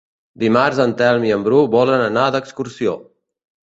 [0.43, 3.01] Dimarts en Telm i en Bru volen anar d'excursió.